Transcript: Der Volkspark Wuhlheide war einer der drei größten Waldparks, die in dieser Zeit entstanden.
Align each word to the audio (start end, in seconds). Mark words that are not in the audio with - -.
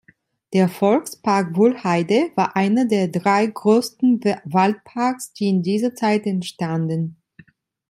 Der 0.51 0.67
Volkspark 0.67 1.55
Wuhlheide 1.55 2.31
war 2.33 2.55
einer 2.55 2.85
der 2.85 3.07
drei 3.07 3.45
größten 3.45 4.19
Waldparks, 4.45 5.31
die 5.33 5.49
in 5.49 5.61
dieser 5.61 5.93
Zeit 5.93 6.25
entstanden. 6.25 7.17